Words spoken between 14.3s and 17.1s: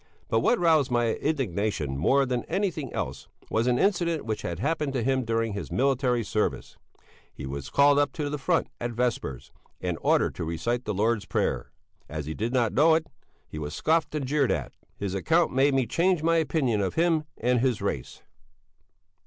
at. His account made me change my opinion of